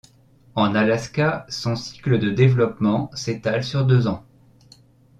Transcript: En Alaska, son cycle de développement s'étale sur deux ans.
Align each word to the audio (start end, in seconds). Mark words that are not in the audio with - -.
En 0.55 0.73
Alaska, 0.73 1.45
son 1.47 1.75
cycle 1.75 2.17
de 2.17 2.31
développement 2.31 3.11
s'étale 3.13 3.63
sur 3.63 3.85
deux 3.85 4.07
ans. 4.07 4.25